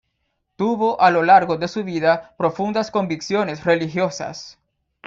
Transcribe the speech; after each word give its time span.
Tuvo 0.55 0.99
a 0.99 1.11
lo 1.11 1.21
largo 1.21 1.57
de 1.57 1.67
su 1.67 1.83
vida 1.83 2.33
profundas 2.35 2.89
convicciones 2.89 3.63
religiosas. 3.65 4.57